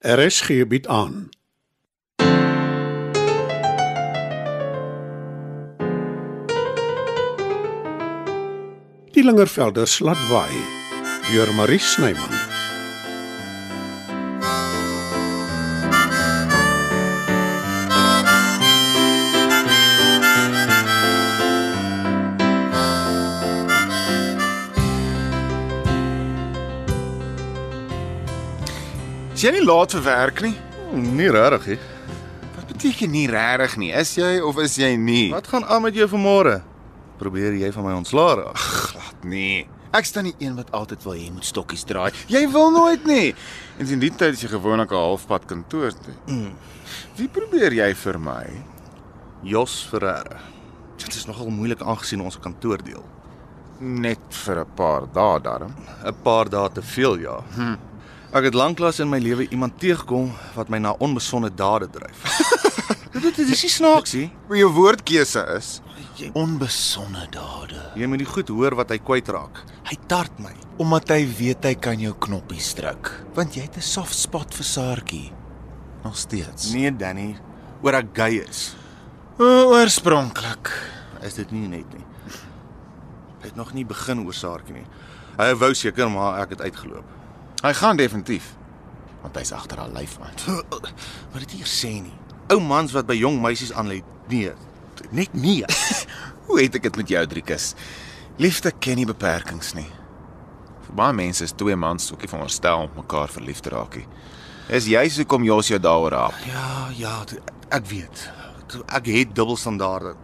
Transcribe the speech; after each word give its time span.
RSG 0.00 0.66
bied 0.68 0.86
aan. 0.86 1.28
Die 9.10 9.24
Lingervelder 9.24 9.86
slatwaai 9.86 10.62
deur 11.32 11.54
Marie 11.54 11.78
Snyman. 11.78 12.47
Is 29.38 29.44
jy 29.46 29.52
nie 29.54 29.60
laat 29.62 29.92
vir 29.94 30.00
werk 30.02 30.40
nie? 30.42 30.56
Nie 30.98 31.28
regtig 31.30 31.66
nie. 31.70 31.76
Wat 32.56 32.72
beteken 32.72 33.12
nie 33.14 33.28
regtig 33.30 33.76
nie? 33.78 33.92
Is 33.94 34.16
jy 34.18 34.40
of 34.42 34.56
is 34.58 34.74
jy 34.82 34.88
nie? 34.98 35.28
Wat 35.30 35.46
gaan 35.46 35.62
aan 35.62 35.84
met 35.84 35.94
jou 35.94 36.08
vanmôre? 36.10 36.56
Probeer 37.20 37.54
jy 37.54 37.70
van 37.76 37.86
my 37.86 37.92
ontslaa 38.00 38.32
raak? 38.40 38.58
Glad 38.58 39.22
nie. 39.30 39.68
Ek 39.94 40.10
staan 40.10 40.26
nie 40.26 40.34
een 40.42 40.58
wat 40.58 40.74
altyd 40.74 41.06
wil 41.06 41.14
hê 41.14 41.20
jy 41.28 41.30
moet 41.36 41.46
stokkies 41.46 41.86
draai. 41.86 42.10
Jy 42.26 42.42
wil 42.50 42.74
nooit 42.74 43.06
nie. 43.06 43.30
En 43.78 43.86
in 43.86 44.02
die 44.02 44.10
tyd 44.10 44.34
is 44.34 44.42
jy 44.42 44.50
gewoonlik 44.56 44.90
'n 44.90 45.04
halfpad 45.06 45.46
kantoor 45.46 45.94
toe. 45.94 46.18
Mm. 46.26 46.58
Wie 47.14 47.28
probeer 47.28 47.78
jy 47.78 47.94
vir 47.94 48.18
my? 48.18 48.44
Jos 49.44 49.86
Ferreira. 49.86 50.42
Dit 50.98 51.14
is 51.14 51.30
nogal 51.30 51.54
moeilik 51.54 51.86
aangesien 51.86 52.20
ons 52.20 52.34
'n 52.34 52.42
kantoor 52.42 52.82
deel. 52.82 53.06
Net 53.78 54.34
vir 54.34 54.66
'n 54.66 54.74
paar 54.74 55.06
dae 55.06 55.38
daarom. 55.38 55.74
'n 56.04 56.22
Paar 56.24 56.48
dae 56.50 56.68
te 56.74 56.82
veel, 56.82 57.18
ja. 57.18 57.38
Hm. 57.54 57.87
Ek 58.28 58.44
het 58.44 58.56
lanklaas 58.56 58.98
in 59.00 59.08
my 59.08 59.16
lewe 59.24 59.46
iemand 59.48 59.78
teëgekom 59.80 60.26
wat 60.52 60.68
my 60.68 60.76
na 60.84 60.90
onbesonde 61.00 61.48
dade 61.56 61.86
dryf. 61.88 62.26
dit 63.14 63.24
dit 63.38 63.48
is 63.48 63.62
nie 63.64 63.72
snaaks 63.72 64.12
nie. 64.18 64.26
Maar 64.50 64.58
jou 64.60 64.68
woordkeuse 64.76 65.44
is 65.56 65.78
onbesonde 66.36 67.24
dade. 67.32 67.78
Jy 67.96 68.08
moet 68.10 68.20
nie 68.20 68.28
goed 68.28 68.50
hoor 68.52 68.74
wat 68.76 68.92
hy 68.92 68.98
kwytraak. 69.00 69.62
Hy 69.88 69.96
tart 70.10 70.40
my. 70.42 70.52
Omdat 70.82 71.14
hy 71.14 71.22
weet 71.38 71.64
hy 71.70 71.72
kan 71.80 72.00
jou 72.02 72.12
knoppies 72.26 72.72
druk, 72.76 73.12
want 73.38 73.56
jy 73.56 73.64
het 73.64 73.78
'n 73.78 73.86
soft 73.86 74.18
spot 74.18 74.52
vir 74.54 74.66
Saartjie. 74.66 75.32
Nog 76.04 76.16
steeds. 76.16 76.72
Nee, 76.74 76.90
Danny, 76.90 77.38
oor 77.82 77.94
ek 77.94 78.12
gay 78.12 78.44
is. 78.44 78.74
O, 79.38 79.72
oorspronklik. 79.72 80.68
Is 81.22 81.34
dit 81.34 81.50
nie 81.50 81.68
net 81.68 81.88
nie. 81.94 82.04
Hy 83.40 83.46
het 83.46 83.56
nog 83.56 83.72
nie 83.72 83.84
begin 83.86 84.26
oor 84.26 84.34
Saartjie 84.34 84.74
nie. 84.74 84.86
Hy 85.38 85.54
wou 85.54 85.72
seker 85.74 86.10
maar 86.10 86.42
ek 86.42 86.50
het 86.50 86.60
uitgeloop. 86.60 87.17
Hy 87.62 87.72
gaan 87.74 87.98
definitief. 87.98 88.52
Want 89.22 89.36
hy's 89.40 89.52
agter 89.52 89.80
haar 89.82 89.90
lyf 89.90 90.16
aan. 90.22 90.62
Wat 91.32 91.42
dit 91.42 91.58
hier 91.58 91.66
sê 91.66 91.98
nie. 91.98 92.14
Ou 92.54 92.60
mans 92.62 92.94
wat 92.94 93.08
by 93.08 93.16
jong 93.18 93.40
meisies 93.42 93.72
aanlei. 93.74 94.02
Nee, 94.30 94.52
net 95.10 95.34
nee. 95.34 95.64
Hoe 96.46 96.60
het 96.62 96.78
ek 96.78 96.86
dit 96.88 97.00
met 97.02 97.10
jou, 97.12 97.24
Driekus? 97.26 97.72
Liefde 98.38 98.72
ken 98.78 99.00
nie 99.00 99.08
beperkings 99.08 99.74
nie. 99.76 99.88
Vir 100.86 100.96
baie 100.96 101.16
mense 101.16 101.44
is 101.44 101.52
twee 101.58 101.76
mans 101.76 102.12
ook 102.12 102.22
nie 102.22 102.30
veronderstel 102.30 102.86
om 102.86 102.96
mekaar 102.96 103.32
verlief 103.32 103.60
te 103.64 103.74
raak 103.74 103.98
nie. 103.98 104.06
Is 104.72 104.88
jy 104.88 105.02
so 105.10 105.24
kom 105.28 105.44
Jos 105.44 105.72
jou 105.72 105.80
daaroor 105.80 106.14
raap? 106.14 106.42
Ja, 106.48 106.88
ja, 106.96 107.14
ek 107.74 107.88
weet. 107.90 108.26
Ek 108.92 109.08
het 109.08 109.32
dubbelstandaarde 109.36 110.14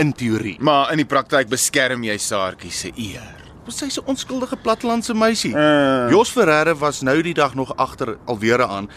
in 0.00 0.12
teorie. 0.12 0.58
Maar 0.60 0.92
in 0.92 1.00
die 1.02 1.08
praktyk 1.08 1.48
beskerm 1.52 2.04
jy 2.04 2.18
Saartjie 2.20 2.72
se 2.72 2.92
eer. 2.94 3.43
Maar 3.64 3.72
sy's 3.72 3.98
'n 3.98 4.06
onskuldige 4.06 4.56
plattelandse 4.56 5.14
meisie. 5.14 5.54
Uh. 5.54 6.10
Jos 6.10 6.30
Ferreira 6.30 6.74
was 6.74 7.00
nou 7.00 7.22
die 7.22 7.34
dag 7.34 7.54
nog 7.54 7.76
agter 7.76 8.18
alweer 8.24 8.62
aan 8.62 8.90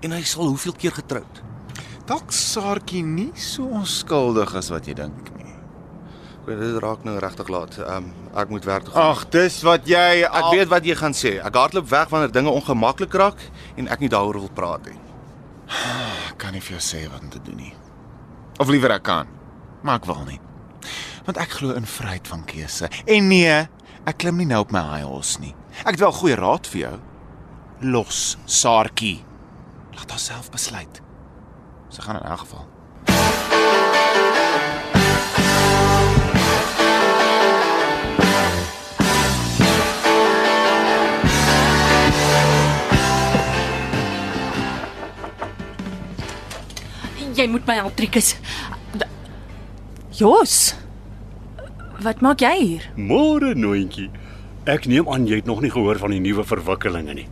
en 0.00 0.10
hy 0.10 0.22
sal 0.22 0.46
hoeveel 0.46 0.72
keer 0.72 0.92
getroud. 0.92 1.42
Dalk 2.04 2.32
Saartjie 2.32 3.02
nie 3.02 3.30
so 3.34 3.64
onskuldig 3.64 4.54
as 4.54 4.68
wat 4.68 4.86
jy 4.86 4.94
dink 4.94 5.30
nie. 5.36 5.54
Ek 6.40 6.50
weet 6.50 6.58
dit 6.60 6.82
raak 6.82 7.04
nou 7.04 7.18
regtig 7.18 7.48
laat. 7.48 7.78
Ehm 7.78 7.96
um, 7.96 8.10
ek 8.36 8.48
moet 8.48 8.64
werk 8.64 8.84
toe. 8.84 8.94
Ag, 8.94 9.28
dis 9.28 9.62
wat 9.62 9.86
jy 9.88 10.24
Ek 10.24 10.50
weet 10.52 10.68
wat 10.68 10.84
jy 10.84 10.94
gaan 10.94 11.16
sê. 11.16 11.38
Ek 11.44 11.54
hardloop 11.54 11.88
weg 11.88 12.08
wanneer 12.08 12.32
dinge 12.32 12.50
ongemaklik 12.50 13.14
raak 13.14 13.40
en 13.76 13.88
ek 13.88 14.00
nie 14.00 14.08
daaroor 14.08 14.40
wil 14.40 14.52
praat 14.52 14.84
nie. 14.84 14.98
Ek 16.28 16.36
kan 16.38 16.52
nie 16.52 16.60
vir 16.60 16.76
jou 16.76 16.82
sê 16.84 17.04
wat 17.10 17.22
om 17.22 17.30
te 17.32 17.40
doen 17.44 17.56
nie. 17.56 17.72
Of 18.60 18.68
liewer 18.68 18.92
ek 18.92 19.02
kan, 19.02 19.26
maar 19.82 19.96
ek 20.02 20.06
wil 20.06 20.24
nie. 20.28 20.40
Want 21.24 21.40
ek 21.40 21.56
glo 21.56 21.72
in 21.72 21.86
vryheid 21.88 22.28
van 22.28 22.44
keuse. 22.44 22.90
En 23.08 23.28
nee, 23.28 23.68
ek 24.04 24.18
klim 24.20 24.36
nie 24.40 24.48
nou 24.48 24.60
op 24.64 24.72
my 24.74 24.82
high 24.84 25.06
horse 25.08 25.40
nie. 25.40 25.54
Ek 25.84 25.96
het 25.96 26.02
wel 26.04 26.12
goeie 26.18 26.36
raad 26.36 26.68
vir 26.68 26.80
jou. 26.80 26.94
Los 27.80 28.36
Saartjie. 28.44 29.24
Laat 29.96 30.10
haar 30.12 30.20
self 30.20 30.50
besluit. 30.52 31.00
Sy 31.88 32.04
gaan 32.04 32.20
in 32.20 32.28
elk 32.28 32.44
geval. 32.44 32.66
Jy 47.34 47.48
moet 47.50 47.66
my 47.66 47.74
help, 47.80 47.96
Trikus. 47.98 48.36
Jos. 50.14 50.83
Wat 52.04 52.20
maak 52.20 52.42
jy 52.44 52.52
hier? 52.60 52.82
Môre 53.00 53.54
noontjie. 53.56 54.10
Ek 54.68 54.84
neem 54.88 55.08
aan 55.08 55.24
jy 55.28 55.38
het 55.40 55.48
nog 55.48 55.62
nie 55.64 55.70
gehoor 55.72 55.96
van 56.00 56.12
die 56.12 56.20
nuwe 56.20 56.44
verwikkelinge 56.44 57.14
nie. 57.16 57.24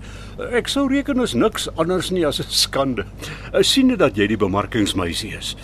Ek 0.56 0.68
sou 0.72 0.86
reken 0.88 1.20
is 1.20 1.34
niks 1.36 1.66
anders 1.76 2.08
nie 2.10 2.24
as 2.24 2.40
'n 2.40 2.48
skande. 2.48 3.04
Ek 3.52 3.64
sien 3.64 3.86
net 3.88 3.98
dat 3.98 4.16
jy 4.16 4.26
die 4.26 4.36
bemarkingsmeisie 4.36 5.36
is. 5.36 5.56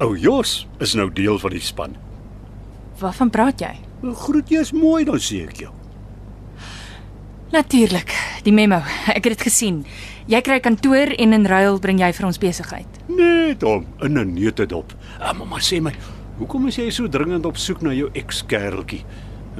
Ou 0.00 0.16
Jos 0.16 0.66
is 0.80 0.94
nou 0.94 1.10
deel 1.10 1.38
van 1.38 1.50
die 1.50 1.60
span. 1.60 1.96
Waarvan 3.00 3.30
praat 3.30 3.60
jy? 3.60 3.74
Groet 4.02 4.48
jy's 4.48 4.72
mooi 4.72 5.04
dan 5.04 5.18
sê 5.18 5.48
ek 5.48 5.56
jou. 5.56 5.72
Natuurlik, 7.52 8.12
die 8.44 8.52
memo. 8.52 8.82
Ek 9.08 9.24
het 9.24 9.38
dit 9.38 9.42
gesien. 9.42 9.84
Jy 10.26 10.40
kry 10.40 10.60
kantoor 10.60 11.14
en 11.18 11.32
in 11.32 11.46
ruil 11.46 11.78
bring 11.78 11.98
jy 11.98 12.12
vir 12.12 12.26
ons 12.26 12.38
besigheid. 12.38 12.86
Net 13.08 13.62
om 13.62 13.86
in 14.02 14.18
'n 14.18 14.34
neutedop. 14.34 14.92
Ah, 15.18 15.32
maar 15.32 15.60
sê 15.60 15.80
my, 15.80 15.92
hoekom 16.40 16.66
is 16.70 16.78
jy 16.80 16.88
so 16.90 17.08
dringend 17.12 17.46
op 17.46 17.58
soek 17.60 17.82
na 17.84 17.92
jou 17.94 18.08
ekskereltjie? 18.16 19.04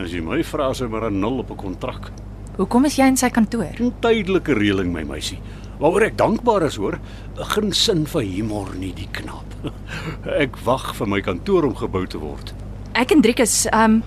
As 0.01 0.13
jy 0.15 0.23
my 0.25 0.41
vra, 0.47 0.71
is 0.73 0.81
hy 0.81 0.89
maar 0.89 1.11
'n 1.11 1.21
nul 1.21 1.39
op 1.39 1.51
'n 1.51 1.57
kontrak. 1.57 2.11
Hoekom 2.57 2.85
is 2.85 2.97
jy 2.97 3.07
in 3.07 3.17
sy 3.17 3.29
kantoor? 3.31 3.77
'n 3.79 3.93
Tydelike 4.01 4.55
reëling, 4.55 4.93
my 4.93 5.05
meisie. 5.05 5.39
Waaroor 5.81 6.03
ek 6.03 6.17
dankbaar 6.17 6.63
is, 6.63 6.77
hoor. 6.77 6.99
Geen 7.37 7.73
sin 7.73 8.07
vir 8.07 8.23
humor 8.23 8.75
nie, 8.77 8.93
die 8.93 9.09
knap. 9.13 9.45
Ek 10.45 10.57
wag 10.65 10.95
vir 10.95 11.07
my 11.09 11.21
kantoor 11.21 11.65
om 11.65 11.75
gebou 11.75 12.07
te 12.07 12.19
word. 12.19 12.53
Ek 12.93 13.13
en 13.13 13.23
Trikus, 13.23 13.67
ehm 13.71 13.85
um, 13.85 14.03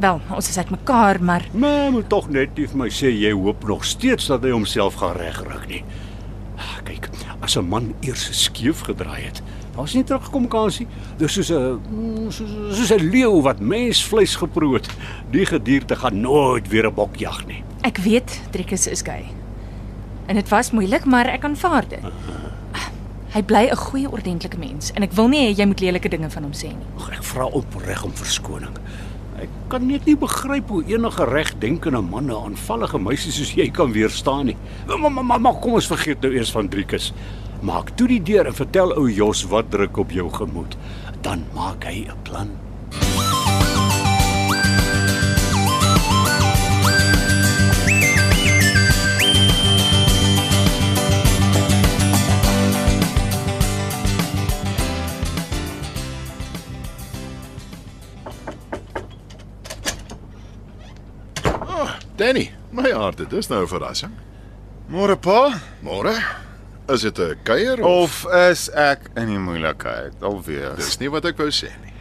wel, 0.00 0.20
ons 0.34 0.48
is 0.48 0.58
uitmekaar, 0.58 1.22
maar 1.22 1.46
Maar 1.52 1.90
moet 1.92 2.08
tog 2.08 2.28
net 2.28 2.56
nie 2.56 2.66
vir 2.66 2.76
my 2.76 2.88
sê 2.88 3.08
jy 3.12 3.32
hoop 3.32 3.64
nog 3.64 3.84
steeds 3.84 4.26
dat 4.26 4.42
hy 4.42 4.50
homself 4.50 4.94
gaan 4.94 5.16
regryk 5.16 5.68
nie. 5.68 5.84
Ah, 6.58 6.80
Kyk, 6.84 7.08
as 7.40 7.56
'n 7.56 7.68
man 7.68 7.94
eers 8.02 8.28
skeef 8.44 8.80
gedraai 8.84 9.22
het, 9.22 9.42
daar's 9.76 9.94
nie 9.94 10.04
terugkom 10.04 10.48
kansie. 10.48 10.86
Dis 11.18 11.32
soos 11.32 11.50
'n 11.50 11.80
mm, 11.90 12.30
soos, 12.30 12.50
soos 12.76 12.90
'n 12.90 13.10
leeu 13.10 13.42
wat 13.42 13.60
mensvleis 13.60 14.36
geproe 14.36 14.74
het. 14.74 14.88
Die 15.30 15.46
gedierte 15.46 15.96
gaan 15.96 16.20
nooit 16.20 16.68
weer 16.68 16.86
'n 16.86 16.94
bok 16.94 17.16
jag 17.16 17.46
nie. 17.46 17.62
ek 17.82 17.98
weet 17.98 18.40
Trikus 18.50 18.86
is 18.86 19.02
gay. 19.02 19.24
En 20.26 20.34
dit 20.34 20.48
was 20.48 20.70
moeilik, 20.70 21.04
maar 21.04 21.26
ek 21.26 21.44
aanvaar 21.44 21.84
dit. 21.88 22.00
Hy 23.34 23.42
bly 23.42 23.68
'n 23.70 23.76
goeie, 23.76 24.10
ordentlike 24.10 24.58
mens 24.58 24.92
en 24.92 25.02
ek 25.02 25.12
wil 25.12 25.28
nie 25.28 25.40
hê 25.40 25.58
jy 25.58 25.66
moet 25.66 25.80
lelike 25.80 26.08
dinge 26.08 26.30
van 26.30 26.42
hom 26.42 26.52
sê 26.52 26.68
nie. 26.68 26.86
Ag, 26.98 27.10
ek 27.10 27.22
vra 27.22 27.44
opreg 27.44 28.04
om 28.04 28.12
verskoning. 28.12 28.76
Ek 29.42 29.48
kan 29.68 29.86
net 29.86 30.04
nie 30.06 30.16
begryp 30.16 30.68
hoe 30.68 30.84
enige 30.86 31.24
regdenkende 31.24 32.00
man 32.00 32.26
'n 32.26 32.30
aanvallige 32.30 32.98
meisie 32.98 33.32
soos 33.32 33.52
jy 33.54 33.70
kan 33.70 33.92
weerstaan 33.92 34.46
nie. 34.46 34.56
Maar 34.86 35.10
maar, 35.24 35.40
maar 35.40 35.54
kom 35.60 35.72
ons 35.72 35.86
vergeet 35.86 36.20
nou 36.22 36.32
eers 36.32 36.50
van 36.52 36.68
Driekus. 36.68 37.12
Maak 37.60 37.96
toe 37.96 38.08
die 38.08 38.22
deur 38.22 38.46
en 38.46 38.54
vertel 38.54 38.92
ou 38.96 39.08
Jos 39.10 39.44
wat 39.48 39.70
druk 39.70 39.96
op 39.96 40.10
jou 40.10 40.30
gemoed. 40.32 40.76
Dan 41.22 41.44
maak 41.54 41.84
hy 41.84 42.06
'n 42.08 42.22
plan. 42.22 42.50
Danny, 62.16 62.52
my 62.70 62.92
aarde, 62.94 63.26
dis 63.26 63.48
nou 63.48 63.62
'n 63.62 63.68
verrassing. 63.68 64.12
Môre 64.88 65.16
pa, 65.16 65.60
Môre. 65.82 66.43
Is 66.88 67.00
dit 67.00 67.18
'n 67.18 67.36
kuier 67.42 67.80
of 67.80 68.24
of, 68.24 68.32
is 68.50 68.68
ek 68.70 69.10
in 69.16 69.26
die 69.26 69.38
moeilikheid 69.38 70.22
alweer? 70.22 70.76
dis 70.76 70.98
nie 70.98 71.08
wat 71.08 71.24
ek 71.24 71.38
wou 71.38 71.48
sê 71.48 71.70
nie. 71.82 71.92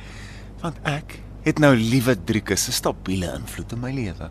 Want 0.62 0.76
ek 0.84 1.20
het 1.44 1.60
nou 1.60 1.76
liewe 1.76 2.16
Driekus 2.24 2.64
se 2.64 2.72
stabiele 2.72 3.32
invloed 3.36 3.72
in 3.72 3.80
my 3.80 3.92
lewe. 3.92 4.30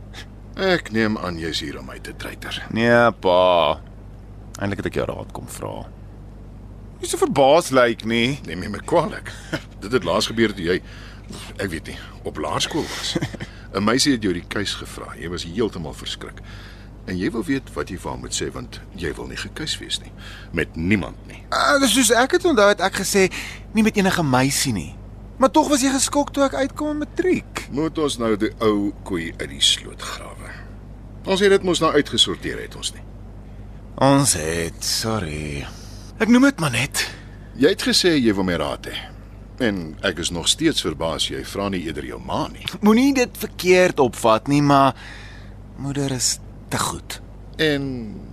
Ek 0.57 0.93
neem 0.93 1.17
aan 1.17 1.39
jy's 1.39 1.61
hier 1.61 1.79
om 1.79 1.87
my 1.87 1.99
te 1.99 2.13
treiter. 2.17 2.67
Nee, 2.71 3.11
pa. 3.21 3.81
Eintlik 4.59 4.77
het 4.85 4.87
ek 4.87 4.95
jou 4.95 5.07
raad 5.07 5.33
kom 5.33 5.49
vra. 5.49 5.87
Jy 7.01 7.09
so 7.09 7.17
verbaas 7.17 7.71
lyk 7.71 8.05
nie. 8.05 8.39
Neem 8.47 8.71
my 8.71 8.79
kwaadlik. 8.85 9.33
Dit 9.83 9.93
het 9.93 10.05
laas 10.05 10.27
gebeur 10.27 10.53
toe 10.53 10.65
jy 10.65 10.83
ek 11.57 11.71
weet 11.71 11.87
nie, 11.87 11.99
op 12.29 12.37
laerskool 12.37 12.85
was. 12.85 13.17
'n 13.75 13.85
Meisie 13.85 14.13
het 14.13 14.23
jou 14.23 14.35
die 14.37 14.45
keus 14.49 14.75
gevra. 14.75 15.15
Jy 15.17 15.31
was 15.33 15.45
heeltemal 15.49 15.95
verskrik. 15.97 16.43
En 17.11 17.19
jy 17.19 17.31
wil 17.35 17.43
weet 17.45 17.71
wat 17.75 17.91
jy 17.91 17.99
haar 18.05 18.19
moet 18.19 18.35
sê 18.37 18.49
want 18.55 18.79
jy 18.99 19.11
wil 19.17 19.27
nie 19.27 19.39
gekuis 19.41 19.75
wees 19.81 19.99
nie 20.05 20.13
met 20.55 20.77
niemand 20.79 21.19
nie. 21.27 21.41
Uh, 21.51 21.81
dis 21.83 21.95
soos 21.97 22.13
ek 22.15 22.37
het 22.39 22.47
onthou 22.47 22.69
het 22.71 22.83
ek 22.85 23.01
gesê 23.03 23.27
nie 23.75 23.83
met 23.83 23.99
enige 23.99 24.23
meisie 24.23 24.75
nie. 24.77 24.93
Maar 25.43 25.51
tog 25.51 25.71
was 25.73 25.83
jy 25.83 25.91
geskok 25.91 26.31
toe 26.31 26.45
ek 26.47 26.55
uitkom 26.55 26.93
in 26.93 27.01
matriek. 27.03 27.65
Moet 27.75 27.99
ons 27.99 28.19
nou 28.23 28.37
die 28.39 28.53
ou 28.63 28.93
koei 29.09 29.33
uit 29.41 29.49
die 29.51 29.65
sloot 29.65 30.03
grawe. 30.03 30.53
Ons 31.27 31.43
het 31.43 31.51
dit 31.51 31.65
mos 31.67 31.83
nou 31.83 31.91
uitgesorteer 31.95 32.61
het 32.63 32.77
ons 32.79 32.93
nie. 32.95 33.03
Ons 34.03 34.37
het, 34.39 34.79
sorry. 34.87 35.65
Ek 36.23 36.31
noem 36.31 36.47
dit 36.51 36.63
maar 36.63 36.75
net. 36.75 37.03
Jy 37.59 37.75
het 37.75 37.83
gesê 37.87 38.15
jy 38.15 38.35
wil 38.37 38.47
my 38.47 38.61
raad 38.63 38.87
hê. 38.91 38.95
En 39.63 39.83
ek 40.07 40.23
is 40.23 40.31
nog 40.35 40.47
steeds 40.51 40.83
verbaas 40.83 41.27
jy 41.31 41.43
vra 41.47 41.69
nie 41.71 41.83
eerder 41.89 42.07
jou 42.07 42.21
ma 42.23 42.47
nie. 42.51 42.65
Moenie 42.87 43.11
dit 43.19 43.43
verkeerd 43.43 44.01
opvat 44.03 44.47
nie, 44.51 44.63
maar 44.63 44.95
moeder 45.83 46.15
is 46.15 46.37
te 46.73 46.79
goed. 46.79 47.21
En 47.57 47.83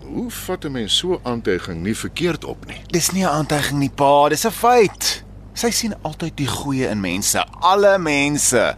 hoe 0.02 0.32
vat 0.32 0.66
'n 0.66 0.72
mens 0.72 0.98
so 0.98 1.14
'n 1.14 1.20
aantuiging 1.24 1.82
nie 1.82 1.98
verkeerd 1.98 2.46
op 2.46 2.66
nie? 2.66 2.82
Dis 2.86 3.12
nie 3.12 3.24
'n 3.24 3.36
aantuiging 3.40 3.80
nie, 3.80 3.90
pa, 3.90 4.30
dis 4.30 4.46
'n 4.46 4.52
feit. 4.52 5.24
Sy 5.54 5.70
sien 5.70 5.94
altyd 6.02 6.38
die 6.38 6.48
goeie 6.48 6.88
in 6.88 7.00
mense, 7.00 7.46
alle 7.60 7.98
mense. 7.98 8.76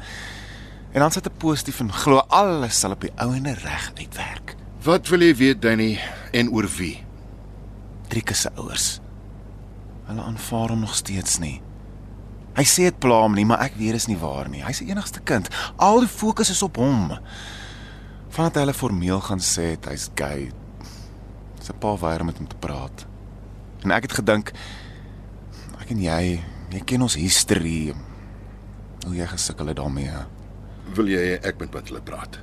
En 0.91 0.99
dan 0.99 1.11
sit 1.11 1.25
'n 1.25 1.37
positief 1.37 1.79
en 1.79 1.93
glo 1.93 2.17
alles 2.17 2.79
sal 2.79 2.91
op 2.91 3.01
die 3.01 3.11
ou 3.15 3.33
en 3.35 3.53
reg 3.53 3.91
uitwerk. 3.97 4.55
Wat 4.83 5.07
wil 5.07 5.21
jy 5.21 5.35
weet, 5.35 5.61
Danny, 5.61 5.99
en 6.31 6.49
oor 6.49 6.69
wie? 6.77 7.03
Trieke 8.07 8.33
se 8.33 8.49
ouers. 8.55 8.99
Hulle 10.03 10.21
aanvaar 10.21 10.69
hom 10.69 10.79
nog 10.79 10.95
steeds 10.95 11.37
nie. 11.37 11.61
Hy 12.55 12.63
sê 12.63 12.75
dit 12.75 12.99
pla 12.99 13.21
hom 13.21 13.33
nie, 13.33 13.45
maar 13.45 13.59
ek 13.59 13.73
weet 13.75 13.91
dis 13.91 14.07
nie 14.07 14.17
waar 14.17 14.49
nie. 14.49 14.63
Hy's 14.63 14.77
die 14.77 14.89
enigste 14.89 15.19
kind. 15.19 15.47
Al 15.75 15.99
die 15.99 16.09
fokus 16.09 16.49
is 16.49 16.63
op 16.63 16.75
hom. 16.75 17.19
Vandat 18.31 18.61
hulle 18.61 18.73
formeel 18.73 19.19
gaan 19.19 19.41
sê 19.43 19.73
het, 19.73 19.89
hy's 19.91 20.07
gay. 20.15 20.47
Sy 21.61 21.73
pa 21.83 21.91
weier 21.99 22.23
om 22.23 22.29
met 22.31 22.37
hom 22.39 22.47
te 22.47 22.59
praat. 22.63 23.03
En 23.83 23.91
ek 23.91 24.07
het 24.07 24.15
gedink 24.21 24.53
ek 25.81 25.91
en 25.91 25.99
jy, 25.99 26.37
jy 26.71 26.81
ken 26.87 27.03
ons 27.03 27.17
history. 27.19 27.91
Hoe 29.03 29.17
jy 29.17 29.27
gesukkel 29.27 29.73
het 29.73 29.81
daarmee. 29.81 30.23
Wil 30.95 31.11
jy 31.11 31.25
ek 31.41 31.59
met 31.59 31.73
met 31.75 31.91
hulle 31.91 32.03
praat? 32.07 32.39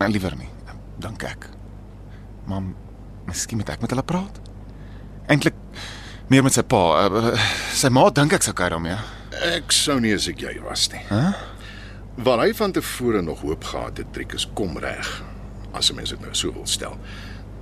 Maar 0.00 0.10
liewer 0.10 0.34
nie, 0.40 0.50
dink 0.98 1.22
ek. 1.28 1.46
Maar 2.50 2.66
miskien 3.28 3.60
moet 3.60 3.70
ek 3.76 3.84
met 3.84 3.94
hulle 3.94 4.06
praat. 4.06 4.40
Eintlik 5.30 5.56
meer 6.32 6.42
met 6.42 6.56
sy 6.56 6.64
pa. 6.66 6.82
Uh, 7.06 7.34
sy 7.76 7.92
ma 7.94 8.08
dink 8.10 8.34
ek 8.34 8.42
sou 8.42 8.56
kuier 8.56 8.74
daarmee. 8.74 8.98
Ek 9.54 9.70
sou 9.74 10.00
nie 10.02 10.16
as 10.16 10.26
ek 10.30 10.42
jy 10.42 10.58
was 10.66 10.88
nie. 10.90 11.04
Hæ? 11.12 11.20
Huh? 11.30 11.53
Waar 12.14 12.38
hy 12.38 12.54
van 12.54 12.72
tevore 12.72 13.22
nog 13.22 13.40
hoop 13.40 13.64
gehad 13.64 13.96
het, 13.96 14.12
Trikus 14.12 14.48
kom 14.54 14.78
reg. 14.78 15.22
As 15.72 15.90
'n 15.90 15.94
mens 15.94 16.10
dit 16.10 16.20
nou 16.20 16.34
so 16.34 16.52
wil 16.52 16.66
stel. 16.66 16.98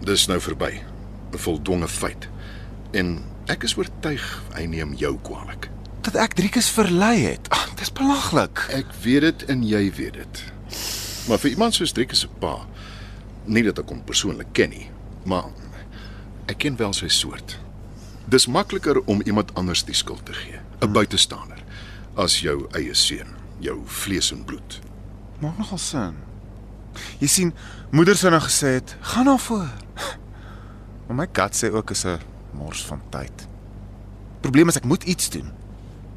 Dis 0.00 0.26
nou 0.26 0.40
verby. 0.40 0.82
'n 1.32 1.38
Voldonge 1.38 1.88
feit. 1.88 2.28
En 2.90 3.22
ek 3.46 3.62
is 3.62 3.76
oortuig 3.76 4.42
hy 4.54 4.64
neem 4.64 4.94
jou 4.94 5.18
kwaadlik. 5.22 5.70
Dat 6.00 6.14
ek 6.14 6.32
Driekus 6.32 6.70
verlei 6.70 7.22
het. 7.24 7.48
Ag, 7.48 7.74
dis 7.74 7.92
belaglik. 7.92 8.66
Ek 8.70 8.86
weet 9.02 9.20
dit 9.20 9.44
en 9.44 9.62
jy 9.62 9.92
weet 9.94 10.12
dit. 10.12 10.44
Maar 11.28 11.38
vir 11.38 11.50
iemand 11.50 11.74
soos 11.74 11.92
Driekus 11.92 12.20
se 12.20 12.28
pa, 12.28 12.66
nie 13.44 13.62
dat 13.62 13.78
ek 13.78 13.88
hom 13.88 14.02
persoonlik 14.04 14.50
ken 14.52 14.70
nie, 14.70 14.88
maar 15.24 15.44
ek 16.50 16.58
ken 16.58 16.76
wel 16.76 16.92
sy 16.92 17.08
soort. 17.08 17.58
Dis 18.26 18.46
makliker 18.46 19.00
om 19.04 19.22
iemand 19.22 19.54
anders 19.54 19.84
die 19.84 19.94
skuld 19.94 20.26
te 20.26 20.32
gee, 20.32 20.58
'n 20.80 20.92
buitestander, 20.92 21.62
as 22.16 22.40
jou 22.40 22.66
eie 22.74 22.94
seun, 22.94 23.41
jou 23.62 23.78
vlees 24.02 24.32
en 24.34 24.44
bloed. 24.44 24.80
Maak 25.42 25.58
nogal 25.58 25.80
sin. 25.82 26.18
Jy 27.22 27.28
sien, 27.30 27.54
moeder 27.94 28.18
sou 28.18 28.30
nou 28.30 28.42
gesê 28.42 28.74
het, 28.78 28.96
"Gaan 29.00 29.24
na 29.24 29.36
voor." 29.36 29.68
Maar 31.06 31.16
my 31.16 31.26
kat 31.26 31.56
sê 31.56 31.72
ook 31.72 31.90
is 31.90 32.04
'n 32.04 32.18
mors 32.50 32.84
van 32.86 33.02
tyd. 33.10 33.46
Probleem 34.40 34.68
is 34.68 34.76
ek 34.76 34.84
moet 34.84 35.02
iets 35.02 35.30
doen. 35.30 35.50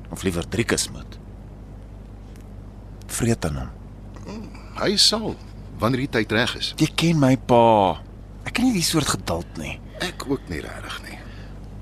Of 0.10 0.24
liewer 0.24 0.48
Driekus 0.48 0.90
moet. 0.92 1.20
Vreet 3.08 3.46
aan 3.46 3.56
hom. 3.56 3.70
Hy 4.76 4.96
sal 4.98 5.36
wanneer 5.78 6.00
die 6.00 6.10
tyd 6.10 6.32
reg 6.32 6.56
is. 6.56 6.74
Jy 6.78 6.90
ken 6.96 7.20
my 7.20 7.38
pa. 7.38 8.02
Ek 8.44 8.54
ken 8.54 8.66
nie 8.66 8.74
die 8.74 8.86
soort 8.86 9.08
geduld 9.08 9.58
nie. 9.58 9.80
Ek 10.00 10.26
ook 10.28 10.50
nie 10.50 10.60
regtig 10.60 11.02
nie. 11.04 11.20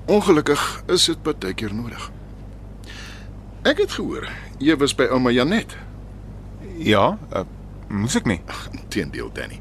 Ongelukkig 0.06 0.82
is 0.92 1.06
dit 1.06 1.22
baie 1.22 1.54
keer 1.54 1.74
nodig. 1.74 2.10
Ek 3.64 3.78
het 3.80 3.94
gehoor 3.96 4.28
jy 4.60 4.74
was 4.80 4.92
by 4.96 5.06
ouma 5.12 5.32
Janet. 5.32 5.72
Ja, 6.84 7.14
uh, 7.32 7.44
moes 7.88 8.16
ek 8.18 8.28
nie. 8.28 8.40
Teendeel, 8.92 9.30
Danny. 9.34 9.60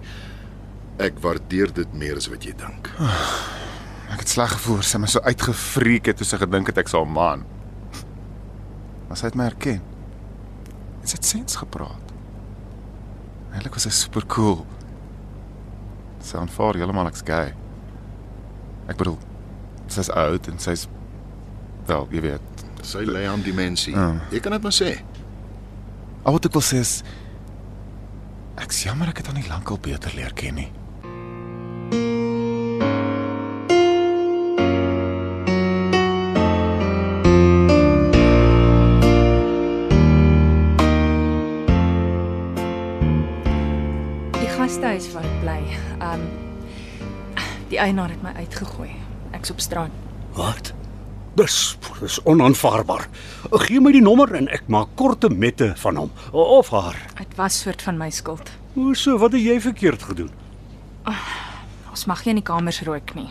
Ek 1.01 1.17
waardeer 1.23 1.71
dit 1.73 1.95
meer 1.97 2.19
as 2.19 2.29
wat 2.31 2.45
jy 2.45 2.53
dink. 2.59 2.91
Ek 4.13 4.21
het 4.21 4.29
sleg 4.29 4.51
gevoel 4.53 4.83
sy 4.85 5.00
my 5.01 5.07
so 5.09 5.23
uitgefreek 5.25 6.11
het 6.11 6.19
toe 6.19 6.27
sy 6.27 6.38
gedink 6.41 6.69
het 6.69 6.83
ek 6.83 6.91
sal 6.91 7.07
man. 7.09 7.45
Maar 9.07 9.19
sy 9.19 9.31
het 9.31 9.38
my 9.39 9.47
herken. 9.47 9.81
En 11.01 11.09
sy 11.09 11.17
het 11.17 11.29
sens 11.31 11.57
gepraat. 11.57 12.13
Eilik 13.55 13.73
was 13.73 13.88
sy 13.88 13.94
super 13.95 14.27
cool. 14.29 14.61
Sy 16.23 16.38
aanvaar 16.39 16.77
heeltemal 16.77 17.09
ek's 17.09 17.25
gay. 17.25 17.55
Ek 18.91 19.00
bedoel, 19.00 19.17
sy's 19.91 20.11
oud 20.13 20.51
en 20.51 20.61
sy's 20.61 20.85
wel, 21.89 22.05
jy 22.13 22.27
weet. 22.29 22.52
Sy 22.83 23.06
lê 23.07 23.24
aan 23.25 23.41
dimensie. 23.41 23.95
Ah. 23.95 24.19
Jy 24.31 24.39
kan 24.44 24.51
dit 24.51 24.62
maar 24.62 24.75
sê. 24.75 24.97
Al 26.24 26.35
wat 26.35 26.45
ek 26.45 26.56
wil 26.56 26.63
sê 26.63 26.81
is 26.83 26.94
ek's 28.59 28.83
jammer 28.85 29.09
ek 29.12 29.21
het 29.21 29.30
haar 29.31 29.38
nie 29.38 29.47
lankal 29.47 29.80
beter 29.81 30.13
leer 30.15 30.33
ken 30.38 30.59
nie. 30.59 30.69
Die 44.38 44.51
gastehuis 44.53 45.09
waar 45.15 45.27
ek 45.27 45.41
bly. 45.44 45.59
Um 46.03 46.27
die 47.74 47.81
eienaar 47.81 48.12
het 48.13 48.21
my 48.21 48.36
uitgegooi. 48.44 48.91
Ek's 49.33 49.50
op 49.50 49.63
straat. 49.63 50.01
Wat? 50.38 50.74
Dis 51.33 51.77
dis 52.01 52.19
onaanvaarbaar. 52.29 53.08
Gee 53.65 53.81
my 53.81 53.91
die 53.96 54.03
nommer 54.05 54.29
en 54.38 54.50
ek 54.53 54.67
maak 54.69 54.91
korte 55.00 55.29
mette 55.34 55.72
van 55.81 55.98
hom 55.98 56.12
of 56.31 56.69
haar. 56.69 56.98
Dit 57.17 57.34
was 57.39 57.58
soort 57.63 57.81
van 57.81 57.98
my 57.98 58.10
skuld. 58.13 58.51
Hoe 58.75 58.93
so? 58.98 59.17
Wat 59.22 59.34
het 59.34 59.41
jy 59.41 59.55
verkeerd 59.62 60.03
gedoen? 60.03 60.29
Ons 61.93 62.05
mag 62.10 62.22
nie 62.25 62.36
in 62.36 62.41
die 62.41 62.46
kamers 62.46 62.81
rook 62.86 63.15
nie. 63.17 63.29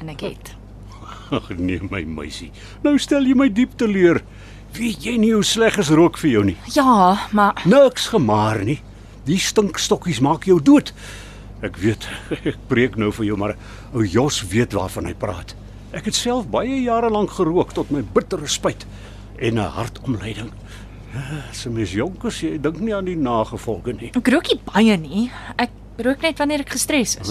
En 0.00 0.12
ek 0.12 0.26
het. 0.26 0.52
Ag 1.32 1.48
nee 1.56 1.80
my 1.88 2.02
meisie. 2.04 2.50
Nou 2.84 2.98
stel 3.00 3.24
jy 3.28 3.36
my 3.38 3.48
diep 3.52 3.78
teleur. 3.80 4.20
Weet 4.76 5.04
jy 5.04 5.16
nie 5.20 5.32
hoe 5.34 5.44
sleg 5.44 5.76
is 5.80 5.92
rook 5.92 6.18
vir 6.20 6.30
jou 6.34 6.44
nie? 6.48 6.56
Ja, 6.76 7.16
maar 7.32 7.60
Niks 7.68 8.10
gemaar 8.12 8.62
nie. 8.64 8.78
Die 9.28 9.38
stinkstokkies 9.40 10.20
maak 10.24 10.44
jou 10.48 10.58
dood. 10.60 10.92
Ek 11.62 11.76
weet, 11.80 12.08
ek 12.48 12.60
preek 12.68 12.96
nou 13.00 13.12
vir 13.14 13.28
jou, 13.30 13.36
maar 13.40 13.56
ou 13.92 14.04
Jos 14.04 14.40
weet 14.52 14.72
waarvan 14.76 15.08
hy 15.08 15.14
praat. 15.16 15.56
Ek 15.92 16.04
het 16.08 16.14
self 16.16 16.46
baie 16.48 16.78
jare 16.82 17.10
lank 17.12 17.30
gerook 17.36 17.72
tot 17.76 17.90
my 17.92 18.00
bittere 18.14 18.48
spyt 18.48 18.86
en 19.38 19.58
'n 19.58 19.68
hartomleiding. 19.76 20.50
As 21.50 21.66
'n 21.66 21.72
mens 21.74 21.92
jonk 21.92 22.24
is, 22.24 22.40
jy 22.40 22.58
dink 22.60 22.80
nie 22.80 22.94
aan 22.94 23.04
die 23.04 23.16
nagevolge 23.16 23.92
nie. 23.92 24.10
ek 24.14 24.28
rook 24.28 24.48
nie 24.48 24.60
baie 24.64 24.96
nie. 24.96 25.30
Ek 25.58 25.70
rook 25.98 26.22
net 26.22 26.38
wanneer 26.38 26.60
ek 26.60 26.70
gestres 26.70 27.16
is. 27.20 27.28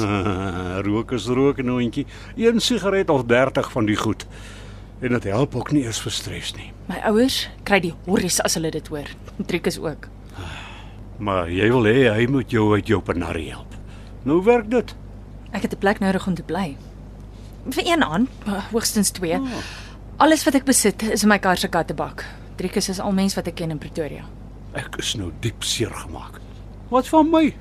rook 0.86 1.12
is 1.12 1.26
rook 1.28 1.60
en 1.60 1.68
hondjie. 1.68 2.06
Een 2.38 2.60
sigaret 2.60 3.10
of 3.10 3.24
30 3.26 3.72
van 3.72 3.86
die 3.86 3.96
goed. 3.96 4.26
En 5.02 5.10
dit 5.10 5.24
help 5.24 5.56
ook 5.56 5.72
nie 5.72 5.86
eens 5.86 6.00
vir 6.02 6.12
stres 6.12 6.54
nie. 6.56 6.72
My 6.88 7.02
ouers 7.06 7.50
kry 7.64 7.80
die 7.80 7.94
horries 8.06 8.40
as 8.42 8.54
hulle 8.54 8.70
dit 8.72 8.88
hoor. 8.88 9.10
Triek 9.48 9.66
is 9.68 9.80
ook. 9.80 10.08
Maar 11.18 11.50
jy 11.50 11.70
wil 11.72 11.84
hê 11.84 12.14
hy 12.14 12.28
moet 12.28 12.52
jou 12.52 12.74
uit 12.74 12.88
jou 12.88 13.02
penarie 13.02 13.50
help. 13.50 13.76
Nou 14.24 14.44
werk 14.44 14.70
dit. 14.70 14.96
Ek 15.52 15.62
het 15.62 15.74
'n 15.74 15.78
plek 15.78 16.00
nodig 16.00 16.28
om 16.28 16.36
te 16.36 16.44
bly. 16.44 16.78
Vir 17.70 17.84
een 17.86 18.04
aand, 18.04 18.30
hoogstens 18.72 19.10
2. 19.12 19.38
Oh. 19.40 19.48
Alles 20.18 20.44
wat 20.44 20.56
ek 20.56 20.66
besit 20.66 21.04
is 21.04 21.24
in 21.24 21.30
my 21.30 21.38
kar 21.40 21.58
se 21.58 21.68
kattebak. 21.68 22.26
Driekus 22.56 22.90
is 22.90 23.00
al 23.00 23.12
mens 23.12 23.36
wat 23.36 23.48
ek 23.48 23.56
ken 23.56 23.72
in 23.72 23.78
Pretoria. 23.78 24.24
Ek 24.74 24.96
is 24.98 25.16
nou 25.16 25.32
diep 25.40 25.64
seer 25.64 25.92
gemaak. 25.92 26.40
Wat 26.90 27.08
van 27.08 27.30
my? 27.30 27.56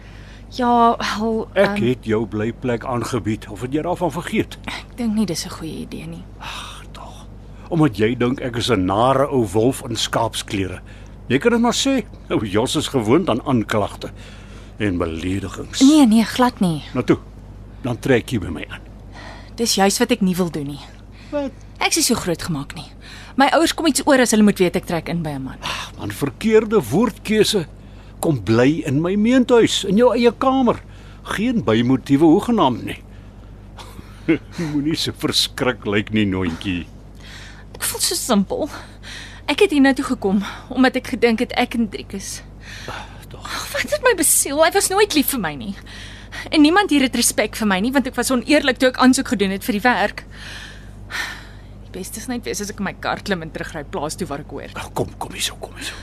Ja, 0.57 0.97
wel, 0.99 1.49
Ek 1.55 1.77
ehm, 1.77 1.85
het 1.85 2.05
jou 2.05 2.27
blyplek 2.27 2.85
aangebied 2.85 3.47
of 3.49 3.61
het 3.61 3.73
jy 3.73 3.83
daarvan 3.83 4.11
vergeet? 4.13 4.59
ek 4.67 4.97
dink 4.97 5.15
nie 5.15 5.27
dis 5.27 5.45
'n 5.47 5.51
goeie 5.51 5.81
idee 5.87 6.07
nie. 6.07 6.25
Tog. 6.93 7.27
Omdat 7.69 7.97
jy 7.97 8.15
dink 8.17 8.41
ek 8.41 8.57
is 8.57 8.69
'n 8.71 8.85
nare 8.85 9.29
ou 9.31 9.47
wolf 9.47 9.83
in 9.89 9.97
skaapsklere. 9.97 10.81
Jy 11.29 11.39
kan 11.39 11.53
dit 11.53 11.61
maar 11.61 11.75
sê. 11.75 12.05
Ou 12.31 12.45
Jos 12.45 12.75
is 12.77 12.89
gewoond 12.89 13.29
aan 13.29 13.43
aanklagte 13.47 14.11
en 14.79 14.99
beledigings. 14.99 15.81
Nee, 15.81 16.07
nee, 16.07 16.25
glad 16.25 16.61
nie. 16.61 16.83
Nou 16.95 17.05
toe. 17.05 17.19
Dan 17.83 17.99
trek 17.99 18.29
jy 18.31 18.39
by 18.39 18.49
my 18.49 18.67
aan. 18.69 18.81
Dis 19.61 19.77
juis 19.77 19.99
wat 20.01 20.15
ek 20.15 20.23
nie 20.25 20.37
wil 20.39 20.49
doen 20.49 20.71
nie. 20.73 20.81
Wat? 21.29 21.53
Ek 21.85 21.97
is 22.01 22.09
so 22.09 22.17
groot 22.17 22.41
gemaak 22.41 22.73
nie. 22.79 22.87
My 23.37 23.51
ouers 23.57 23.75
kom 23.77 23.89
iets 23.91 24.01
oor 24.09 24.23
as 24.25 24.33
hulle 24.33 24.45
moet 24.47 24.61
weet 24.61 24.79
ek 24.81 24.89
trek 24.89 25.11
in 25.13 25.21
by 25.25 25.37
'n 25.37 25.45
man. 25.45 25.61
Man 25.99 26.11
verkeerde 26.11 26.81
woordkeuse. 26.81 27.67
Kom 28.25 28.41
bly 28.41 28.83
in 28.89 29.01
my 29.05 29.15
meentuis 29.17 29.85
in 29.85 29.97
jou 30.01 30.15
eie 30.17 30.33
kamer. 30.33 30.81
Geen 31.37 31.65
bymotiewe 31.65 32.25
hoegenaamd 32.25 32.85
nie. 32.85 32.99
Moenie 34.73 34.97
so 34.97 35.13
verskrik 35.13 35.85
lyk 35.85 36.13
nie, 36.13 36.25
noontjie. 36.25 36.87
Ek 37.77 37.85
voel 37.85 38.01
so 38.01 38.15
simpel. 38.15 38.69
Ek 39.47 39.61
het 39.61 39.71
hiernatoe 39.71 40.05
gekom 40.05 40.41
omdat 40.69 40.97
ek 40.97 41.13
gedink 41.17 41.45
het 41.45 41.53
ek 41.53 41.75
en 41.75 41.89
Driekus. 41.89 42.43
Tog. 43.31 43.47
Wat 43.73 43.93
het 43.93 44.03
my 44.03 44.15
besiel? 44.19 44.59
Hy 44.65 44.73
was 44.75 44.89
nooit 44.91 45.15
lief 45.15 45.31
vir 45.31 45.41
my 45.41 45.55
nie. 45.55 45.75
En 46.51 46.61
niemand 46.63 46.91
hier 46.91 47.03
het 47.03 47.15
respek 47.15 47.57
vir 47.57 47.67
my 47.67 47.81
nie 47.81 47.93
want 47.93 48.07
ek 48.07 48.15
was 48.15 48.31
oneerlik 48.31 48.79
toe 48.79 48.89
ek 48.89 48.99
aansoek 49.03 49.29
gedoen 49.29 49.51
het 49.51 49.65
vir 49.65 49.73
die 49.79 49.85
werk. 49.87 50.25
Die 51.85 51.99
beste 51.99 52.21
is 52.23 52.27
net 52.31 52.45
wees 52.45 52.61
as 52.61 52.71
ek 52.71 52.79
in 52.79 52.85
my 52.85 52.95
kar 53.03 53.21
klim 53.27 53.43
en 53.43 53.51
terugry 53.51 53.85
plaas 53.85 54.15
toe 54.17 54.27
waar 54.27 54.41
ek 54.41 54.51
hoort. 54.55 54.77
Ag, 54.77 54.93
Kom, 54.95 55.11
kom 55.19 55.33
hierso, 55.33 55.57
kom 55.61 55.75
hierso. 55.75 55.95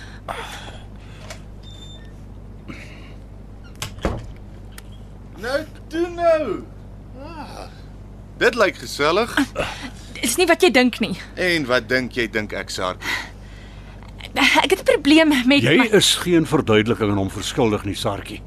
Nou 5.37 5.59
toe 5.91 6.07
nou. 6.15 6.63
Ah, 7.21 7.67
dit 8.41 8.55
lyk 8.57 8.77
gesellig. 8.81 9.33
Dis 10.17 10.35
nie 10.39 10.47
wat 10.49 10.63
jy 10.65 10.71
dink 10.73 10.99
nie. 11.03 11.13
En 11.37 11.67
wat 11.69 11.87
dink 11.89 12.17
jy 12.17 12.25
dink 12.33 12.53
ek 12.57 12.73
Sarkie? 12.73 13.05
Ek 14.37 14.69
het 14.73 14.81
'n 14.81 14.85
probleem 14.85 15.29
met 15.47 15.61
Jy 15.63 15.77
my 15.77 15.87
is 15.97 16.15
geen 16.15 16.45
verduideliking 16.45 17.11
aan 17.11 17.17
hom 17.17 17.29
verskuldig 17.29 17.85
nie, 17.85 17.95
Sarkie. 17.95 18.41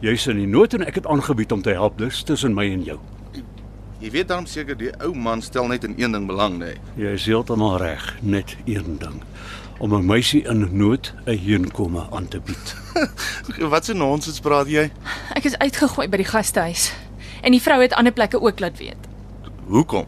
Jy's 0.00 0.28
in 0.30 0.38
die 0.38 0.46
nood 0.46 0.76
en 0.76 0.84
ek 0.86 1.00
het 1.00 1.06
aangebied 1.10 1.52
om 1.52 1.62
te 1.62 1.72
help 1.74 1.96
dus 1.98 2.22
tussen 2.22 2.54
my 2.54 2.68
en 2.70 2.84
jou. 2.86 2.98
Jy 3.98 4.10
weet 4.14 4.28
dan 4.30 4.44
seker 4.46 4.76
die 4.78 4.92
ou 5.02 5.10
man 5.18 5.42
stel 5.42 5.66
net 5.66 5.82
in 5.84 5.96
een 5.98 6.14
ding 6.14 6.28
belang, 6.28 6.60
nee. 6.60 6.76
nê. 6.76 6.92
Jy 7.02 7.14
is 7.18 7.24
heeltemal 7.26 7.80
reg, 7.82 8.04
net 8.22 8.54
een 8.64 8.98
ding. 9.02 9.16
Om 9.82 9.94
'n 9.94 10.06
meisie 10.06 10.44
in 10.46 10.68
nood 10.70 11.14
'n 11.26 11.34
heenkome 11.38 12.06
aan 12.10 12.28
te 12.28 12.40
bied. 12.40 12.76
Wat 13.74 13.84
se 13.84 13.94
nonsens 13.94 14.40
praat 14.40 14.70
jy? 14.70 14.90
Ek 15.34 15.44
is 15.44 15.58
uitgegooi 15.58 16.08
by 16.08 16.16
die 16.16 16.30
gastehuis. 16.30 16.92
En 17.42 17.50
die 17.50 17.62
vrou 17.62 17.82
het 17.82 17.92
ander 17.92 18.12
plekke 18.12 18.40
ook 18.40 18.60
laat 18.60 18.78
weet, 18.78 19.02
Hoekom? 19.66 20.06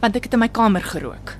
want 0.00 0.16
ek 0.16 0.24
het 0.24 0.32
in 0.32 0.38
my 0.38 0.48
kamer 0.48 0.82
gerook. 0.82 1.36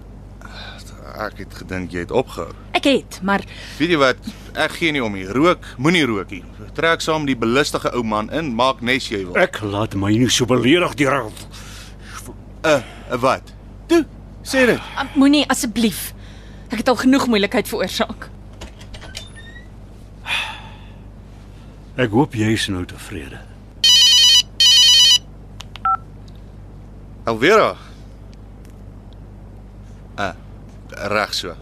Ek 1.16 1.38
het 1.40 1.54
gedink 1.56 1.94
jy 1.94 2.02
het 2.04 2.12
opgehou. 2.12 2.50
Ek 2.76 2.84
het, 2.84 3.18
maar 3.24 3.40
Weet 3.78 3.92
jy 3.94 3.96
wat? 4.00 4.18
Ek 4.56 4.74
gee 4.76 4.92
nie 4.92 5.00
om 5.04 5.14
nie. 5.16 5.24
Rook, 5.32 5.64
moenie 5.80 6.04
rook 6.08 6.30
nie. 6.34 6.42
Trek 6.76 7.00
saam 7.00 7.24
die 7.28 7.36
belustige 7.36 7.88
ou 7.96 8.02
man 8.04 8.28
in, 8.36 8.52
maak 8.56 8.82
nes 8.84 9.08
jy 9.08 9.22
wil. 9.24 9.36
Ek 9.40 9.62
laat 9.64 9.96
my 9.96 10.12
nie 10.12 10.28
so 10.32 10.44
beledig 10.48 10.94
deur 11.00 11.30
Uh, 12.66 12.80
uh 13.12 13.18
wat? 13.22 13.52
Toe, 13.86 14.02
sê 14.42 14.66
dit. 14.66 14.80
uh, 14.98 15.04
moenie 15.14 15.44
asseblief. 15.52 16.10
Ek 16.68 16.80
het 16.82 16.88
al 16.90 16.98
genoeg 16.98 17.28
moeilikheid 17.30 17.68
veroorsaak. 17.70 18.28
Ek 21.96 22.10
hoop 22.12 22.34
jy 22.36 22.50
is 22.52 22.66
nou 22.68 22.82
tevrede. 22.84 23.38
Alvera. 27.24 27.70
Ah, 30.20 30.34
reg 30.96 31.34
so. 31.34 31.54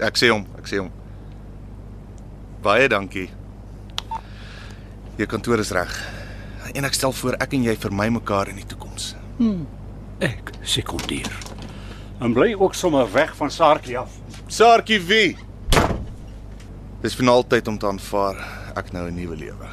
Ek 0.00 0.16
sê 0.16 0.30
hom, 0.32 0.46
ek 0.58 0.68
sê 0.68 0.78
hom. 0.80 0.90
Baie 2.64 2.88
dankie. 2.88 3.28
Jou 5.18 5.26
kantoor 5.28 5.60
is 5.60 5.72
reg. 5.76 5.92
En 6.74 6.84
ek 6.84 6.94
stel 6.96 7.12
voor 7.12 7.36
ek 7.40 7.52
en 7.56 7.64
jy 7.64 7.76
vermy 7.76 8.08
mekaar 8.08 8.48
in 8.48 8.56
die 8.56 8.66
toekoms. 8.68 9.14
Ek 10.20 10.52
sekondeer. 10.62 11.32
En 12.20 12.32
bly 12.36 12.54
ook 12.54 12.74
sommer 12.74 13.08
weg 13.12 13.36
van 13.36 13.50
Saartjie 13.50 13.98
af. 13.98 14.12
Saartjie 14.46 15.00
wie? 15.00 15.36
Dis 17.00 17.16
vir 17.16 17.30
altyd 17.32 17.68
om 17.68 17.78
te 17.80 17.86
aanvaar 17.88 18.36
ek 18.76 18.92
nou 18.92 19.08
'n 19.08 19.14
nuwe 19.16 19.36
lewe. 19.36 19.68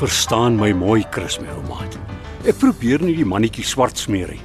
Verstaan 0.00 0.54
my 0.56 0.70
mooi, 0.72 1.02
Chris, 1.12 1.34
my 1.42 1.50
ou 1.52 1.60
maat. 1.68 1.98
Ek 2.48 2.56
probeer 2.56 3.02
nie 3.04 3.18
die 3.18 3.26
mannetjie 3.28 3.66
swart 3.68 3.98
smeer 4.00 4.30
nie. 4.32 4.38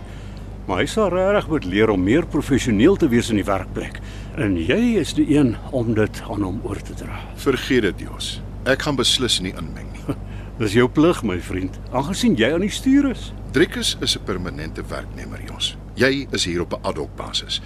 Maar 0.68 0.82
hy 0.82 0.88
sal 0.92 1.14
regtig 1.14 1.46
moet 1.48 1.68
leer 1.72 1.92
om 1.94 2.02
meer 2.04 2.26
professioneel 2.28 2.98
te 3.00 3.08
wees 3.08 3.30
in 3.32 3.40
die 3.40 3.46
werkplek. 3.48 4.02
En 4.36 4.58
jy 4.60 4.98
is 5.00 5.14
die 5.16 5.30
een 5.32 5.54
om 5.72 5.94
dit 5.96 6.18
aan 6.26 6.44
hom 6.44 6.58
oor 6.68 6.82
te 6.84 6.98
dra. 7.00 7.22
Vergeet 7.40 7.86
dit, 7.86 8.02
Jos. 8.04 8.42
Ek 8.68 8.84
gaan 8.84 8.98
beslis 9.00 9.38
nie 9.46 9.54
inmeng 9.56 9.88
nie. 9.94 10.16
Dis 10.60 10.76
jou 10.76 10.90
plig, 10.92 11.22
my 11.24 11.38
vriend, 11.40 11.80
aangesien 11.96 12.36
jy 12.36 12.50
aan 12.52 12.66
die 12.66 12.76
stuur 12.76 13.08
is. 13.14 13.30
Driekus 13.56 13.94
is 14.04 14.18
'n 14.20 14.28
permanente 14.28 14.84
werknemer, 14.84 15.40
Jos. 15.48 15.78
Jy 15.96 16.28
is 16.36 16.44
hier 16.44 16.66
op 16.68 16.76
'n 16.76 16.84
ad 16.84 17.00
hoc 17.00 17.16
basis. 17.16 17.62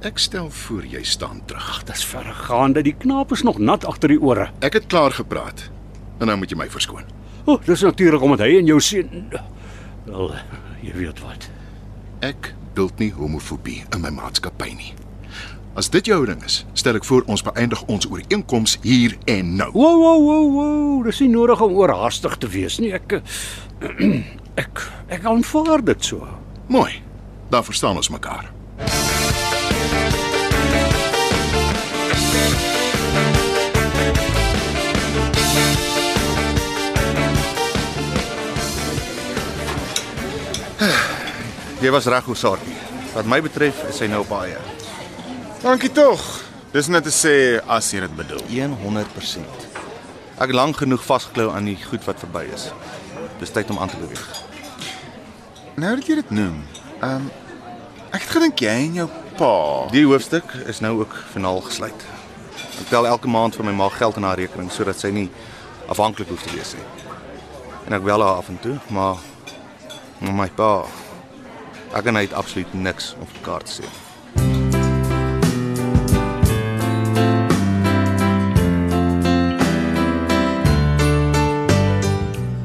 Ek 0.00 0.16
stel 0.16 0.48
voor 0.48 0.86
jy 0.88 1.04
staan 1.04 1.44
terug. 1.44 1.84
Dis 1.84 2.04
verregaande. 2.04 2.82
Die 2.82 2.96
knaap 2.96 3.32
is 3.32 3.44
nog 3.44 3.58
nat 3.58 3.84
agter 3.84 4.08
die 4.08 4.20
ore. 4.20 4.48
Ek 4.60 4.72
het 4.72 4.86
klaar 4.86 5.12
gepraat. 5.12 5.68
En 6.20 6.26
nou 6.26 6.38
moet 6.38 6.48
jy 6.48 6.56
my 6.56 6.70
verskoon. 6.70 7.04
O, 7.44 7.52
oh, 7.52 7.64
dis 7.64 7.82
natuurlik 7.84 8.22
omdat 8.22 8.46
hy 8.46 8.58
en 8.58 8.66
jou 8.66 8.80
seun 8.80 9.26
wel, 10.04 10.30
jy 10.80 10.92
weet 10.96 11.20
wat. 11.20 11.48
Ek 12.24 12.54
duld 12.76 12.98
nie 13.02 13.10
homofobie 13.12 13.82
in 13.92 14.00
my 14.00 14.12
maatskappy 14.14 14.70
nie. 14.72 14.92
As 15.76 15.90
dit 15.90 16.06
jou 16.06 16.20
ding 16.24 16.40
is, 16.46 16.60
stel 16.78 16.96
ek 16.96 17.04
voor 17.04 17.26
ons 17.28 17.42
beëindig 17.44 17.82
ons 17.90 18.06
ooreenkoms 18.06 18.78
hier 18.84 19.16
en 19.30 19.56
nou. 19.58 19.70
Wow, 19.74 19.98
wow, 20.00 20.20
wow, 20.22 20.48
wow, 20.54 20.98
dis 21.04 21.20
nie 21.24 21.32
nodig 21.34 21.60
om 21.64 21.74
oorhaastig 21.76 22.38
te 22.40 22.48
wees 22.48 22.78
nie. 22.80 22.94
Ek 22.94 23.18
ek 24.64 24.84
ek 25.18 25.26
aanvaar 25.28 25.84
dit 25.84 26.12
so. 26.12 26.28
Mooi. 26.72 27.02
Dan 27.50 27.66
verstaan 27.66 27.98
ons 28.00 28.08
mekaar. 28.14 28.48
Jy 41.84 41.90
was 41.92 42.06
reg, 42.08 42.24
Sartjie. 42.32 42.74
Wat 43.12 43.26
my 43.28 43.42
betref, 43.44 43.82
is 43.90 43.98
hy 44.00 44.06
nou 44.08 44.22
op 44.22 44.30
baie. 44.32 44.56
Dankie 45.60 45.90
tog. 45.92 46.22
Dis 46.72 46.88
net 46.88 47.04
te 47.04 47.12
sê 47.12 47.60
as 47.60 47.90
jy 47.92 48.00
dit 48.06 48.14
bedoel. 48.16 48.40
100%. 48.48 49.66
Ek 50.40 50.48
het 50.48 50.56
lank 50.56 50.80
genoeg 50.80 51.04
vasgeklou 51.04 51.50
aan 51.52 51.68
die 51.68 51.76
goed 51.82 52.08
wat 52.08 52.24
verby 52.24 52.46
is. 52.56 52.70
Dis 53.42 53.52
tyd 53.52 53.68
om 53.74 53.82
aan 53.84 53.92
te 53.92 54.00
beweeg. 54.00 54.24
Nou 55.76 55.92
dat 56.00 56.08
jy 56.08 56.18
dit 56.22 56.32
noem. 56.32 56.64
Ehm 57.02 57.28
um, 57.28 57.28
ek 58.14 58.22
het 58.22 58.32
gedink 58.38 58.64
jy 58.64 58.74
en 58.86 58.98
jou 59.02 59.08
pa. 59.36 59.52
Die 59.92 60.08
hoofstuk 60.08 60.56
is 60.64 60.80
nou 60.80 60.96
ook 61.02 61.20
finaal 61.36 61.60
gesluit. 61.68 62.10
Ek 62.80 62.88
tel 62.88 63.12
elke 63.12 63.28
maand 63.28 63.60
vir 63.60 63.68
my 63.68 63.76
ma 63.76 63.92
geld 63.92 64.16
in 64.16 64.24
haar 64.24 64.40
rekening 64.40 64.72
sodat 64.72 65.04
sy 65.04 65.12
nie 65.12 65.28
afhanklik 65.92 66.32
hoef 66.32 66.48
te 66.48 66.56
wees 66.56 66.76
nie. 66.78 66.90
En 67.84 68.00
ek 68.00 68.08
wel 68.08 68.24
haar 68.24 68.40
af 68.40 68.48
en 68.48 68.62
toe, 68.64 68.78
maar 68.88 69.20
maar 70.24 70.38
my 70.46 70.52
pa 70.56 70.86
ek 71.94 72.10
en 72.10 72.18
hy 72.18 72.26
het 72.26 72.34
absoluut 72.34 72.74
niks 72.74 73.14
om 73.20 73.26
vir 73.30 73.40
mekaar 73.40 73.64
te 73.66 73.80
sê. 73.80 73.86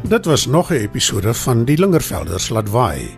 Dit 0.09 0.25
was 0.25 0.45
nog 0.45 0.71
'n 0.71 0.81
episode 0.81 1.33
van 1.33 1.65
Die 1.65 1.77
Lingervelders 1.77 2.49
laat 2.49 2.69
waai. 2.69 3.15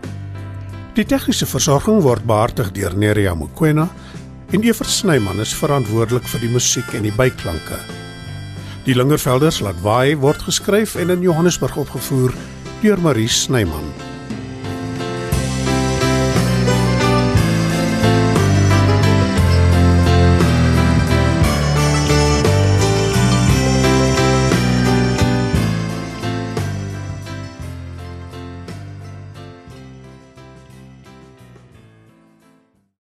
Die 0.94 1.04
tegniese 1.04 1.46
versorging 1.46 2.02
word 2.02 2.24
behartig 2.24 2.72
deur 2.72 2.96
Neriya 2.96 3.34
Mukwena 3.34 3.88
en 4.50 4.62
Evert 4.62 4.90
Snyman 4.90 5.40
is 5.40 5.54
verantwoordelik 5.54 6.26
vir 6.28 6.40
die 6.40 6.52
musiek 6.52 6.92
en 6.92 7.02
die 7.02 7.14
byklanke. 7.16 7.78
Die 8.84 8.94
Lingervelders 8.94 9.60
laat 9.60 9.80
waai 9.80 10.16
word 10.16 10.42
geskryf 10.42 10.94
en 10.94 11.10
in 11.10 11.20
Johannesburg 11.20 11.76
opgevoer 11.76 12.34
deur 12.82 13.00
Marie 13.00 13.28
Snyman. 13.28 14.11